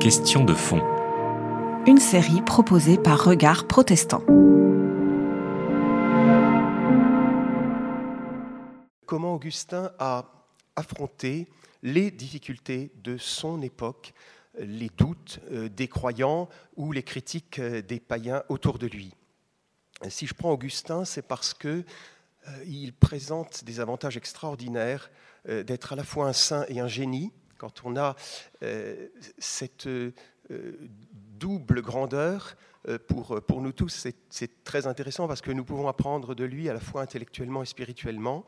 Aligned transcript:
Question 0.00 0.44
de 0.44 0.54
fond. 0.54 0.82
Une 1.86 1.98
série 1.98 2.42
proposée 2.42 2.98
par 2.98 3.22
Regard 3.22 3.68
Protestant. 3.68 4.24
Comment 9.06 9.34
Augustin 9.34 9.92
a 10.00 10.24
affronté 10.74 11.46
les 11.84 12.10
difficultés 12.10 12.90
de 13.04 13.16
son 13.18 13.62
époque, 13.62 14.14
les 14.58 14.88
doutes 14.88 15.38
euh, 15.52 15.68
des 15.68 15.86
croyants 15.86 16.48
ou 16.74 16.90
les 16.90 17.04
critiques 17.04 17.60
euh, 17.60 17.82
des 17.82 18.00
païens 18.00 18.42
autour 18.48 18.80
de 18.80 18.88
lui? 18.88 19.14
Si 20.08 20.26
je 20.26 20.34
prends 20.34 20.50
Augustin, 20.50 21.04
c'est 21.04 21.22
parce 21.22 21.54
que 21.54 21.68
euh, 22.48 22.64
il 22.66 22.92
présente 22.92 23.62
des 23.62 23.78
avantages 23.78 24.16
extraordinaires 24.16 25.08
d'être 25.46 25.92
à 25.92 25.96
la 25.96 26.02
fois 26.02 26.26
un 26.26 26.32
saint 26.32 26.66
et 26.68 26.80
un 26.80 26.88
génie. 26.88 27.32
Quand 27.58 27.82
on 27.84 27.96
a 27.96 28.14
cette 29.38 29.88
double 31.38 31.82
grandeur, 31.82 32.56
pour, 33.08 33.42
pour 33.42 33.60
nous 33.60 33.72
tous, 33.72 34.06
c'est 34.30 34.64
très 34.64 34.86
intéressant 34.86 35.28
parce 35.28 35.42
que 35.42 35.50
nous 35.50 35.64
pouvons 35.64 35.88
apprendre 35.88 36.34
de 36.34 36.44
lui 36.44 36.68
à 36.68 36.72
la 36.72 36.80
fois 36.80 37.02
intellectuellement 37.02 37.62
et 37.62 37.66
spirituellement. 37.66 38.46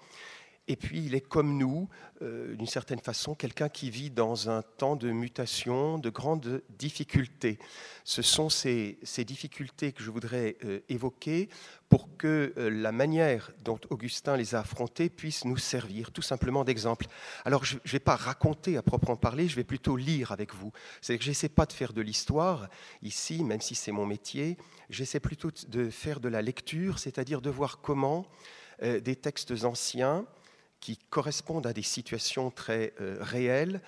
Et 0.71 0.77
puis, 0.77 1.05
il 1.05 1.17
est 1.17 1.21
comme 1.21 1.59
nous, 1.59 1.89
euh, 2.23 2.55
d'une 2.55 2.69
certaine 2.69 3.01
façon, 3.01 3.35
quelqu'un 3.35 3.69
qui 3.69 3.91
vit 3.91 4.09
dans 4.09 4.49
un 4.49 4.63
temps 4.63 4.95
de 4.95 5.11
mutation, 5.11 5.99
de 5.99 6.11
grandes 6.11 6.63
difficultés. 6.79 7.59
Ce 8.05 8.23
sont 8.23 8.49
ces, 8.49 8.97
difficultés 9.27 9.91
que 9.91 10.01
je 10.01 10.13
voudrais 10.13 10.57
euh, 10.65 10.79
évoquer 10.89 11.49
pour 11.89 12.17
que 12.17 12.53
euh, 12.57 12.71
la 12.71 12.93
manière 12.93 13.51
dont 13.65 13.81
Augustin 13.91 14.37
les 14.37 14.55
a 14.55 14.61
affrontées 14.61 15.11
puisse 15.11 15.45
nous 15.45 15.57
servir 15.57 16.13
tout 16.13 16.23
simplement 16.23 16.63
d'exemple. 16.63 17.07
Alors, 17.45 17.65
je 17.65 17.75
ne 17.75 17.91
vais 17.91 17.99
pas 17.99 18.15
raconter 18.15 18.77
à 18.77 18.83
proprement 18.83 19.17
parler, 19.17 19.49
je 19.49 19.57
vais 19.57 19.65
plutôt 19.65 19.97
lire 19.97 20.31
avec 20.31 20.55
vous. 20.55 20.71
C'est-à-dire 21.01 21.19
que 21.19 21.25
je 21.25 21.31
n'essaie 21.31 21.49
pas 21.49 21.67
de 21.67 21.73
faire 21.73 21.93
de 21.93 22.01
l'histoire 22.01 22.69
ici, 23.03 23.43
même 23.43 23.61
si 23.61 23.75
c'est 23.75 23.91
mon 23.91 24.07
métier, 24.07 24.57
j'essaie 24.89 25.19
plutôt 25.19 25.51
de 25.67 25.91
faire 25.91 26.21
de 26.21 26.29
la 26.29 26.43
lecture, 26.43 27.01
c'est-à-dire 27.01 27.41
de 27.41 27.51
voir 27.51 27.81
comment 27.81 28.25
des 28.81 29.15
textes 29.15 29.65
anciens, 29.65 30.25
qui 30.81 30.99
correspondent 31.11 31.67
à 31.67 31.73
des 31.73 31.83
situations 31.83 32.51
très 32.51 32.95
euh, 33.01 33.17
réelles 33.21 33.81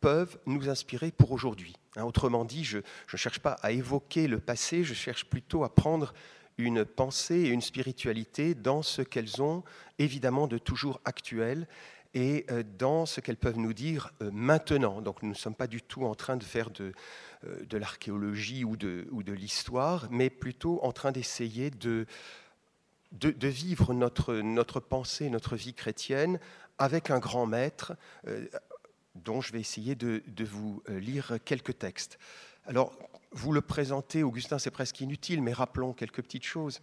peuvent 0.00 0.38
nous 0.46 0.68
inspirer 0.68 1.10
pour 1.10 1.32
aujourd'hui. 1.32 1.74
Hein, 1.96 2.04
autrement 2.04 2.44
dit, 2.44 2.64
je 2.64 2.78
ne 2.78 3.16
cherche 3.16 3.38
pas 3.38 3.52
à 3.62 3.72
évoquer 3.72 4.28
le 4.28 4.38
passé, 4.38 4.84
je 4.84 4.94
cherche 4.94 5.24
plutôt 5.24 5.64
à 5.64 5.74
prendre 5.74 6.12
une 6.58 6.84
pensée 6.84 7.36
et 7.36 7.48
une 7.48 7.62
spiritualité 7.62 8.54
dans 8.54 8.82
ce 8.82 9.02
qu'elles 9.02 9.42
ont 9.42 9.64
évidemment 9.98 10.46
de 10.46 10.58
toujours 10.58 11.00
actuel 11.04 11.66
et 12.12 12.46
euh, 12.50 12.62
dans 12.78 13.06
ce 13.06 13.20
qu'elles 13.20 13.38
peuvent 13.38 13.58
nous 13.58 13.72
dire 13.72 14.12
euh, 14.22 14.30
maintenant. 14.32 15.00
Donc 15.00 15.22
nous 15.22 15.30
ne 15.30 15.34
sommes 15.34 15.54
pas 15.54 15.66
du 15.66 15.82
tout 15.82 16.04
en 16.04 16.14
train 16.14 16.36
de 16.36 16.44
faire 16.44 16.70
de, 16.70 16.92
l'archéologie 17.72 18.64
ou 18.64 18.76
de 18.76 19.32
l'histoire, 19.32 20.06
mais 20.10 20.30
plutôt 20.30 20.80
en 20.82 20.92
train 20.92 21.12
d'essayer 21.12 21.70
de 21.70 22.06
de, 23.14 23.48
vivre 23.48 23.94
notre, 23.94 24.34
notre 24.34 24.80
pensée, 24.80 25.30
notre 25.30 25.56
vie 25.56 25.74
chrétienne 25.74 26.38
avec 26.78 27.10
un 27.10 27.18
grand 27.18 27.46
maître 27.46 27.94
euh, 28.26 28.46
dont 29.14 29.40
je 29.40 29.52
vais 29.52 29.60
essayer 29.60 29.94
de, 29.94 30.22
vous 30.44 30.82
euh, 30.88 30.98
lire 30.98 31.38
quelques 31.44 31.78
textes. 31.78 32.18
Alors, 32.66 32.92
vous 33.32 33.52
le 33.52 33.60
présentez, 33.60 34.22
Augustin, 34.22 34.58
c'est 34.58 34.70
presque 34.70 35.00
inutile, 35.00 35.42
mais 35.42 35.52
rappelons 35.52 35.92
quelques 35.92 36.22
petites 36.22 36.44
choses. 36.44 36.80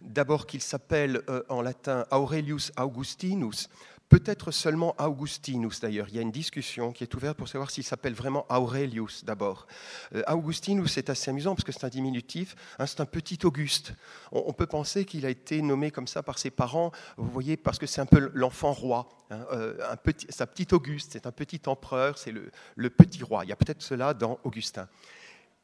D'abord 0.00 0.46
qu'il 0.46 0.60
s'appelle 0.60 1.22
euh, 1.28 1.42
en 1.48 1.62
latin 1.62 2.06
Aurelius 2.10 2.72
Augustinus, 2.78 3.68
peut-être 4.12 4.50
seulement 4.50 4.94
Augustinus 4.98 5.80
d'ailleurs. 5.80 6.06
Il 6.10 6.16
y 6.16 6.18
a 6.18 6.22
une 6.22 6.30
discussion 6.30 6.92
qui 6.92 7.02
est 7.02 7.14
ouverte 7.14 7.38
pour 7.38 7.48
savoir 7.48 7.70
s'il 7.70 7.82
s'appelle 7.82 8.12
vraiment 8.12 8.44
Aurelius 8.50 9.24
d'abord. 9.24 9.66
Euh, 10.14 10.22
Augustinus 10.28 10.98
est 10.98 11.08
assez 11.08 11.30
amusant 11.30 11.54
parce 11.54 11.64
que 11.64 11.72
c'est 11.72 11.86
un 11.86 11.88
diminutif, 11.88 12.54
hein, 12.78 12.84
c'est 12.84 13.00
un 13.00 13.06
petit 13.06 13.38
Auguste. 13.46 13.94
On, 14.30 14.52
peut 14.52 14.66
penser 14.66 15.06
qu'il 15.06 15.24
a 15.24 15.30
été 15.30 15.62
nommé 15.62 15.90
comme 15.90 16.06
ça 16.06 16.22
par 16.22 16.38
ses 16.38 16.50
parents, 16.50 16.92
vous 17.16 17.30
voyez, 17.30 17.56
parce 17.56 17.78
que 17.78 17.86
c'est 17.86 18.02
un 18.02 18.06
peu 18.06 18.30
l'enfant 18.34 18.74
roi. 18.74 19.08
Hein, 19.30 19.46
euh, 19.52 19.78
un 19.90 19.96
petit, 19.96 20.68
Auguste, 20.72 21.12
c'est 21.14 21.26
un 21.26 21.32
petit 21.32 21.62
empereur, 21.64 22.18
c'est 22.18 22.32
le, 22.32 22.50
le 22.76 22.90
petit 22.90 23.22
roi. 23.22 23.46
Il 23.46 23.48
y 23.48 23.52
a 23.52 23.56
peut-être 23.56 23.80
cela 23.80 24.12
dans 24.12 24.38
Augustin. 24.44 24.88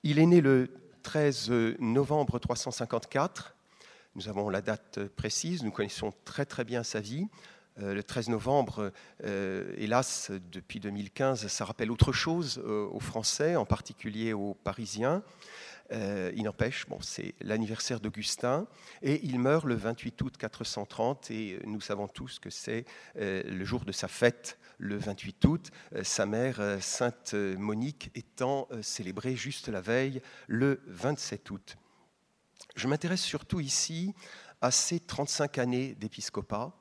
Il 0.05 0.19
est 0.19 0.27
né 0.27 0.41
le 0.41 0.71
13 1.03 1.51
novembre 1.81 2.39
354. 2.39 3.55
Nous 4.15 4.27
avons 4.27 4.49
la 4.49 4.63
date 4.63 5.01
précise, 5.17 5.63
nous 5.63 5.71
connaissons 5.71 6.15
très 6.25 6.47
très 6.47 6.65
bien 6.65 6.83
sa 6.83 7.01
vie. 7.01 7.29
Euh, 7.81 7.95
le 7.95 8.03
13 8.03 8.29
novembre, 8.29 8.93
euh, 9.25 9.73
hélas, 9.77 10.31
depuis 10.51 10.81
2015, 10.81 11.47
ça 11.47 11.65
rappelle 11.65 11.91
autre 11.91 12.13
chose 12.13 12.61
euh, 12.65 12.89
aux 12.91 13.01
Français, 13.01 13.57
en 13.57 13.65
particulier 13.65 14.33
aux 14.33 14.55
Parisiens. 14.55 15.23
il 15.91 16.43
n'empêche, 16.43 16.87
bon, 16.87 16.99
c'est 17.01 17.35
l'anniversaire 17.41 18.01
d'Augustin, 18.01 18.67
et 19.01 19.25
il 19.25 19.39
meurt 19.39 19.65
le 19.65 19.75
28 19.75 20.21
août 20.23 20.37
430, 20.37 21.31
et 21.31 21.59
nous 21.65 21.81
savons 21.81 22.09
tous 22.09 22.39
que 22.39 22.51
c'est 22.51 22.85
le 23.15 23.65
jour 23.65 23.87
de 23.87 23.93
sa 23.93 24.07
fête, 24.07 24.59
le 24.77 24.99
28 24.99 25.45
août, 25.47 25.71
sa 26.03 26.27
mère, 26.27 26.61
Sainte 26.83 27.33
Monique, 27.33 28.11
étant 28.15 28.69
célébrée 28.83 29.35
juste 29.35 29.69
la 29.69 29.81
veille, 29.81 30.21
le 30.47 30.83
27 30.89 31.51
août. 31.51 31.77
Je 32.77 32.87
m'intéresse 32.87 33.23
surtout 33.23 33.61
ici 33.61 34.15
à 34.61 34.71
ces 34.71 35.01
35 35.01 35.57
années 35.57 35.95
d'épiscopat, 35.95 36.78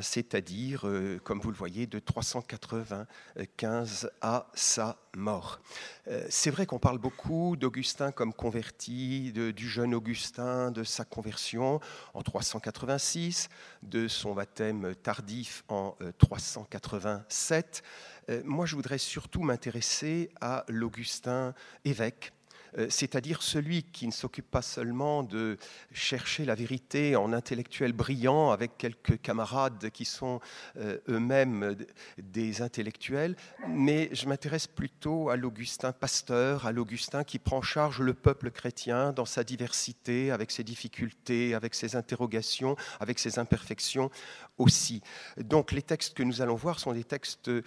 c'est-à-dire, 0.00 0.86
euh, 0.86 1.18
comme 1.22 1.40
vous 1.40 1.50
le 1.50 1.56
voyez, 1.56 1.86
de 1.86 1.98
395 1.98 4.10
à 4.20 4.46
sa 4.54 4.96
mort. 5.16 5.60
Euh, 6.08 6.24
c'est 6.30 6.50
vrai 6.50 6.64
qu'on 6.64 6.78
parle 6.78 6.98
beaucoup 6.98 7.56
d'Augustin 7.56 8.12
comme 8.12 8.32
converti, 8.32 9.32
du 9.32 9.68
jeune 9.68 9.94
Augustin, 9.94 10.70
de 10.70 10.84
sa 10.84 11.04
conversion 11.04 11.80
en 12.14 12.22
386, 12.22 13.50
de 13.82 14.08
son 14.08 14.34
baptême 14.34 14.94
tardif 14.94 15.64
en 15.68 15.96
387. 16.18 17.82
Euh, 18.30 18.40
moi, 18.44 18.66
je 18.66 18.76
voudrais 18.76 18.98
surtout 18.98 19.42
m'intéresser 19.42 20.30
à 20.40 20.64
l'Augustin 20.68 21.54
évêque 21.84 22.32
euh, 22.32 22.41
c'est-à-dire 22.88 23.42
celui 23.42 23.82
qui 23.82 24.06
ne 24.06 24.12
s'occupe 24.12 24.50
pas 24.50 24.62
seulement 24.62 25.22
de 25.22 25.58
chercher 25.92 26.44
la 26.44 26.54
vérité 26.54 27.16
en 27.16 27.32
intellectuel 27.32 27.92
brillant 27.92 28.50
avec 28.50 28.78
quelques 28.78 29.20
camarades 29.20 29.90
qui 29.90 30.04
sont 30.04 30.40
euh, 30.76 30.98
eux-mêmes 31.08 31.76
des 32.18 32.62
intellectuels, 32.62 33.36
mais 33.68 34.08
je 34.12 34.26
m'intéresse 34.26 34.66
plutôt 34.66 35.30
à 35.30 35.36
l'Augustin 35.36 35.92
pasteur, 35.92 36.66
à 36.66 36.72
l'Augustin 36.72 37.24
qui 37.24 37.38
prend 37.38 37.58
en 37.58 37.62
charge 37.62 38.00
le 38.00 38.14
peuple 38.14 38.50
chrétien 38.50 39.12
dans 39.12 39.24
sa 39.24 39.44
diversité, 39.44 40.30
avec 40.30 40.50
ses 40.50 40.64
difficultés, 40.64 41.54
avec 41.54 41.74
ses 41.74 41.96
interrogations, 41.96 42.76
avec 43.00 43.18
ses 43.18 43.38
imperfections 43.38 44.10
aussi. 44.58 45.02
Donc 45.38 45.72
les 45.72 45.82
textes 45.82 46.14
que 46.14 46.22
nous 46.22 46.40
allons 46.40 46.54
voir 46.54 46.78
sont 46.78 46.92
des 46.92 47.04
textes 47.04 47.48
euh, 47.48 47.62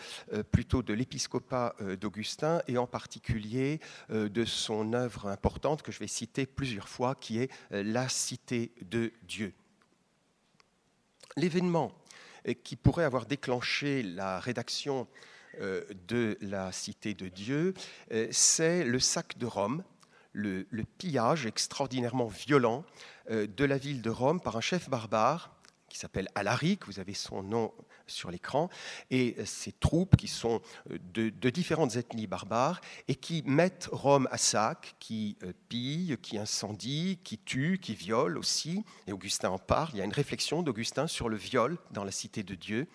plutôt 0.52 0.82
de 0.82 0.94
l'épiscopat 0.94 1.76
d'Augustin 2.00 2.62
et 2.68 2.78
en 2.78 2.88
particulier 2.88 3.80
de 4.10 4.46
son 4.46 4.94
œuvre 4.96 5.28
importante 5.28 5.84
que 5.84 5.92
je 5.92 6.00
vais 6.00 6.08
citer 6.08 6.46
plusieurs 6.46 6.90
fois, 6.90 7.16
qui 7.16 7.40
est 7.40 7.52
euh, 7.72 7.84
La 7.84 8.10
Cité 8.10 8.72
de 8.82 9.12
Dieu. 9.24 9.54
L'événement 11.38 11.92
euh, 12.48 12.54
qui 12.54 12.76
pourrait 12.76 13.04
avoir 13.04 13.26
déclenché 13.26 14.02
la 14.02 14.40
rédaction 14.40 15.08
euh, 15.62 15.84
de 16.08 16.38
La 16.42 16.72
Cité 16.72 17.14
de 17.14 17.28
Dieu, 17.28 17.74
c'est 18.32 18.84
le 18.84 19.00
sac 19.00 19.38
de 19.38 19.46
Rome, 19.46 19.84
le, 20.34 20.66
pillage 20.98 21.46
extraordinairement 21.46 22.28
violent 22.28 22.84
de 23.30 23.66
la 23.66 23.78
ville 23.78 24.02
de 24.02 24.10
Rome 24.10 24.42
par 24.42 24.58
un 24.58 24.62
chef 24.62 24.90
barbare 24.90 25.55
qui 25.96 26.02
s'appelle 26.02 26.28
Alaric, 26.36 26.88
vous 26.88 27.00
avez 27.00 27.14
son 27.14 27.42
nom 27.42 27.74
sur 28.06 28.30
l'écran, 28.30 28.70
et 29.12 29.38
ces 29.46 29.72
troupes 29.72 30.18
qui 30.18 30.28
sont 30.28 30.62
euh, 30.92 30.98
de, 31.14 31.50
différentes 31.50 31.96
ethnies 31.96 32.28
barbares 32.28 32.82
et 33.08 33.16
qui 33.16 33.44
mettent 33.46 33.88
Rome 33.94 34.28
à 34.30 34.38
sac, 34.38 34.98
qui 35.00 35.38
euh, 35.44 35.54
pillent, 35.70 36.18
qui 36.22 36.38
incendient, 36.38 37.18
qui 37.24 37.38
tuent, 37.38 37.80
qui 37.82 37.96
violent 37.96 38.38
aussi. 38.38 38.84
Et 39.08 39.14
Augustin 39.14 39.52
en 39.52 39.58
parle. 39.58 39.92
Il 39.94 40.00
y 40.00 40.02
a 40.02 40.04
une 40.04 40.12
réflexion 40.12 40.64
d'Augustin 40.64 41.08
sur 41.08 41.30
le 41.30 41.38
viol 41.38 41.78
dans 41.92 42.04
la 42.04 42.12
cité 42.12 42.44
de 42.44 42.56
Dieu. 42.56 42.88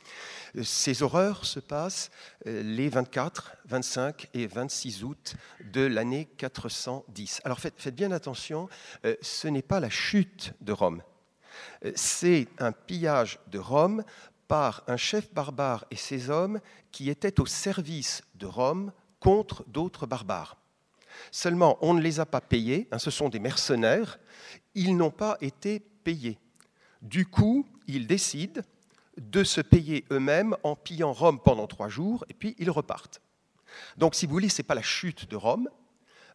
Euh, 0.57 0.63
ces 0.63 1.03
horreurs 1.03 1.47
se 1.47 1.59
passent 1.59 2.11
les 2.45 2.91
24, 2.91 3.57
25 3.65 4.29
et 4.35 4.47
26 4.47 5.05
août 5.05 5.37
de 5.73 5.87
l'année 5.87 6.27
410. 6.37 7.41
Alors 7.45 7.61
faites, 7.61 7.81
faites 7.81 7.95
bien 7.95 8.13
attention, 8.13 8.69
ce 9.23 9.49
n'est 9.49 9.63
pas 9.63 9.81
la 9.81 9.91
chute 9.91 10.53
de 10.61 10.73
Rome. 10.73 11.03
C'est 11.95 12.49
un 12.59 12.73
pillage 12.73 13.39
de 13.49 13.59
Rome 13.59 14.05
par 14.49 14.83
un 14.89 14.97
chef 14.97 15.33
barbare 15.33 15.85
et 15.91 15.97
ses 15.97 16.29
hommes 16.29 16.61
qui 16.91 17.09
étaient 17.09 17.41
au 17.41 17.47
service 17.47 18.23
de 18.35 18.47
Rome 18.47 18.93
contre 19.21 19.65
d'autres 19.69 20.07
barbares. 20.07 20.57
Seulement, 21.31 21.79
on 21.81 21.95
ne 21.95 22.01
les 22.01 22.21
a 22.21 22.27
pas 22.27 22.41
payés, 22.41 22.89
hein, 22.91 22.99
ce 22.99 23.11
sont 23.11 23.29
des 23.29 23.39
mercenaires, 23.39 24.19
ils 24.75 24.97
n'ont 24.97 25.11
pas 25.11 25.37
été 25.41 25.81
payés. 25.81 26.39
Du 27.03 27.27
coup, 27.27 27.67
ils 27.87 28.07
décident 28.07 28.63
de 29.19 29.45
se 29.45 29.61
payer 29.61 30.05
eux-mêmes 30.11 30.57
en 30.63 30.77
pillant 30.77 31.13
Rome 31.13 31.41
pendant 31.41 31.67
trois 31.67 31.89
jours, 31.89 32.25
et 32.29 32.35
puis 32.35 32.55
ils 32.59 32.71
repartent. 32.71 33.21
Donc, 33.97 34.15
si 34.15 34.27
vous 34.27 34.33
voulez, 34.33 34.49
ce 34.49 34.63
n'est 34.63 34.67
pas 34.67 34.75
la 34.75 34.83
chute 34.83 35.29
de 35.31 35.37
Rome. 35.37 35.69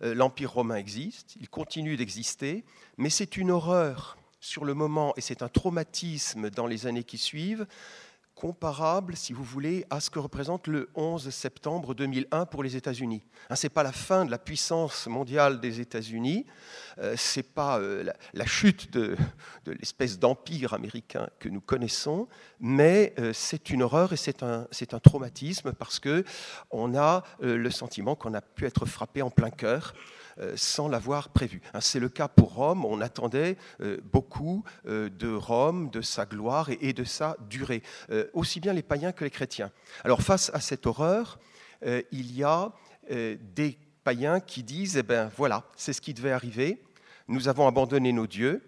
Euh, 0.01 0.13
L'Empire 0.13 0.53
romain 0.53 0.75
existe, 0.75 1.35
il 1.39 1.49
continue 1.49 1.97
d'exister, 1.97 2.63
mais 2.97 3.09
c'est 3.09 3.37
une 3.37 3.51
horreur 3.51 4.17
sur 4.45 4.63
le 4.63 4.75
moment 4.75 5.13
et 5.17 5.21
c'est 5.21 5.41
un 5.41 5.49
traumatisme 5.49 6.51
dans 6.51 6.67
les 6.67 6.85
années 6.85 7.03
qui 7.03 7.17
suivent 7.17 7.65
comparable, 8.35 9.15
si 9.15 9.33
vous 9.33 9.43
voulez, 9.43 9.85
à 9.89 9.99
ce 10.01 10.09
que 10.09 10.19
représente 10.19 10.67
le 10.67 10.89
11 10.95 11.29
septembre 11.29 11.95
2001 11.95 12.45
pour 12.45 12.63
les 12.63 12.75
États-Unis. 12.75 13.23
Hein, 13.49 13.55
ce 13.55 13.65
n'est 13.65 13.71
pas 13.71 13.83
la 13.83 13.93
fin 13.93 14.25
de 14.25 14.31
la 14.31 14.37
puissance 14.37 15.07
mondiale 15.07 15.59
des 15.59 15.79
États-Unis, 15.79 16.45
euh, 16.99 17.15
ce 17.15 17.39
n'est 17.39 17.43
pas 17.43 17.79
euh, 17.79 18.05
la, 18.33 18.45
chute 18.45 18.91
de, 18.91 19.15
l'espèce 19.65 20.19
d'empire 20.19 20.73
américain 20.73 21.27
que 21.39 21.47
nous 21.49 21.61
connaissons, 21.61 22.27
mais 22.59 23.13
euh, 23.19 23.31
c'est 23.33 23.69
une 23.69 23.83
horreur 23.83 24.11
et 24.13 24.17
c'est 24.17 24.43
un, 24.43 24.67
un, 24.91 24.99
traumatisme 24.99 25.71
parce 25.73 25.99
qu'on 25.99 26.95
a 26.97 27.23
le 27.39 27.69
sentiment 27.69 28.15
qu'on 28.15 28.33
a 28.33 28.41
pu 28.41 28.65
être 28.65 28.85
frappé 28.85 29.21
en 29.21 29.29
plein 29.29 29.49
cœur 29.49 29.93
sans 30.55 30.89
l'avoir 30.89 31.29
prévu. 31.29 31.61
Hein, 31.73 31.79
c'est 31.79 31.99
le 31.99 32.09
cas 32.09 32.27
pour 32.27 32.55
Rome. 32.55 32.83
On 32.83 32.99
attendait 33.01 33.57
beaucoup 34.11 34.63
de 34.85 35.33
Rome, 35.33 35.89
de 35.89 36.01
sa 36.01 36.25
gloire 36.25 36.69
et 36.81 36.93
de 36.93 37.03
sa 37.03 37.37
durée, 37.49 37.83
aussi 38.33 38.59
bien 38.59 38.73
les 38.73 38.83
païens 38.83 39.11
que 39.11 39.23
les 39.23 39.29
chrétiens. 39.29 39.71
Alors 40.03 40.21
face 40.21 40.51
à 40.53 40.59
cette 40.59 40.85
horreur, 40.85 41.39
il 42.11 42.35
y 42.35 42.43
a 42.43 42.71
des 43.09 43.77
païens 44.03 44.39
qui 44.39 44.63
disent, 44.63 44.97
eh 44.97 45.03
ben 45.03 45.31
voilà, 45.35 45.63
c'est 45.75 45.93
ce 45.93 46.01
qui 46.01 46.13
devait 46.13 46.31
arriver. 46.31 46.81
Nous 47.27 47.47
avons 47.47 47.67
abandonné 47.67 48.11
nos 48.11 48.27
dieux, 48.27 48.61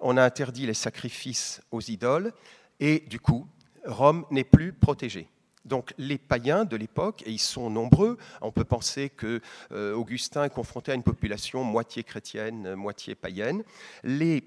on 0.00 0.16
a 0.16 0.22
interdit 0.22 0.66
les 0.66 0.74
sacrifices 0.74 1.60
aux 1.70 1.82
idoles, 1.82 2.32
et 2.80 3.00
du 3.00 3.20
coup, 3.20 3.46
Rome 3.84 4.24
n'est 4.30 4.44
plus 4.44 4.72
protégée. 4.72 5.28
Donc 5.64 5.92
les 5.98 6.16
païens 6.16 6.64
de 6.64 6.76
l'époque, 6.76 7.22
et 7.26 7.30
ils 7.30 7.38
sont 7.38 7.68
nombreux, 7.68 8.16
on 8.40 8.50
peut 8.50 8.64
penser 8.64 9.10
que 9.10 9.42
euh, 9.72 9.92
Augustin 9.92 10.44
est 10.44 10.50
confronté 10.50 10.92
à 10.92 10.94
une 10.94 11.02
population 11.02 11.62
moitié 11.62 12.02
chrétienne, 12.02 12.74
moitié 12.74 13.14
païenne, 13.14 13.62
les 14.02 14.42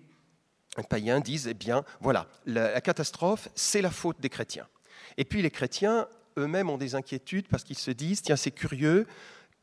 païens 0.89 1.19
disent, 1.19 1.47
eh 1.47 1.53
bien 1.53 1.83
voilà, 1.99 2.27
la, 2.45 2.71
la 2.71 2.81
catastrophe, 2.81 3.49
c'est 3.55 3.81
la 3.81 3.91
faute 3.91 4.19
des 4.19 4.29
chrétiens. 4.29 4.67
Et 5.17 5.25
puis 5.25 5.41
les 5.41 5.51
chrétiens 5.51 6.07
eux-mêmes 6.37 6.69
ont 6.69 6.77
des 6.77 6.95
inquiétudes 6.95 7.47
parce 7.47 7.63
qu'ils 7.63 7.77
se 7.77 7.91
disent, 7.91 8.21
tiens, 8.21 8.35
c'est 8.35 8.51
curieux 8.51 9.05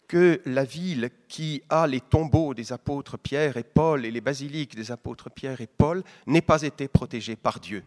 que 0.06 0.40
la 0.46 0.64
ville 0.64 1.10
qui 1.28 1.62
a 1.68 1.86
les 1.86 2.00
tombeaux 2.00 2.54
des 2.54 2.72
apôtres 2.72 3.18
Pierre 3.18 3.58
et 3.58 3.62
Paul 3.62 4.06
et 4.06 4.10
les 4.10 4.22
basiliques 4.22 4.74
des 4.74 4.90
apôtres 4.90 5.30
Pierre 5.30 5.60
et 5.60 5.66
Paul 5.66 6.02
n'ait 6.26 6.40
pas 6.40 6.62
été 6.62 6.88
protégée 6.88 7.36
par 7.36 7.60
Dieu. 7.60 7.84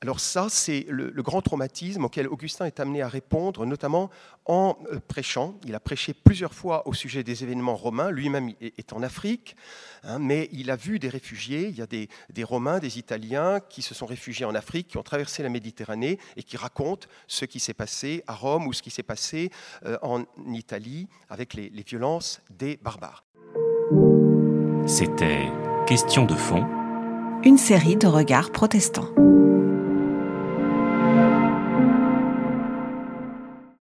Alors 0.00 0.20
ça, 0.20 0.48
c'est 0.50 0.84
le, 0.88 1.10
grand 1.22 1.40
traumatisme 1.40 2.04
auquel 2.04 2.28
Augustin 2.28 2.66
est 2.66 2.78
amené 2.78 3.00
à 3.00 3.08
répondre, 3.08 3.64
notamment 3.64 4.10
en 4.44 4.76
euh, 4.92 5.00
prêchant. 5.08 5.58
Il 5.64 5.74
a 5.74 5.80
prêché 5.80 6.12
plusieurs 6.12 6.52
fois 6.52 6.86
au 6.86 6.92
sujet 6.92 7.22
des 7.22 7.42
événements 7.42 7.76
romains. 7.76 8.10
Lui-même 8.10 8.52
est 8.60 8.92
en 8.92 9.02
Afrique, 9.02 9.56
hein, 10.02 10.18
mais 10.18 10.50
il 10.52 10.70
a 10.70 10.76
vu 10.76 10.98
des 10.98 11.08
réfugiés. 11.08 11.68
Il 11.68 11.76
y 11.76 11.82
a 11.82 11.86
des, 11.86 12.08
Romains, 12.44 12.80
des 12.80 12.98
Italiens 12.98 13.60
qui 13.60 13.80
se 13.80 13.94
sont 13.94 14.04
réfugiés 14.04 14.44
en 14.44 14.54
Afrique, 14.54 14.88
qui 14.88 14.98
ont 14.98 15.02
traversé 15.02 15.42
la 15.42 15.48
Méditerranée 15.48 16.18
et 16.36 16.42
qui 16.42 16.58
racontent 16.58 17.08
ce 17.26 17.46
qui 17.46 17.58
s'est 17.58 17.72
passé 17.72 18.22
à 18.26 18.34
Rome 18.34 18.66
ou 18.66 18.74
ce 18.74 18.82
qui 18.82 18.90
s'est 18.90 19.02
passé 19.02 19.50
euh, 19.86 19.96
en 20.02 20.24
Italie 20.48 21.08
avec 21.30 21.54
les, 21.54 21.70
les 21.70 21.82
violences 21.82 22.42
des 22.50 22.76
barbares. 22.76 23.24
C'était 24.86 25.48
Question 25.86 26.24
de 26.24 26.34
fond. 26.34 26.64
Une 27.44 27.58
série 27.58 27.96
de 27.96 28.06
regards 28.06 28.52
protestants. 28.52 29.10